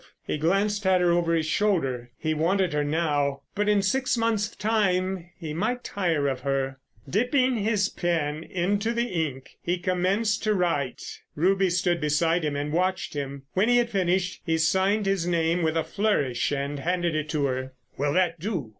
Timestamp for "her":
0.99-1.11, 2.73-2.83, 6.39-6.79, 17.45-17.73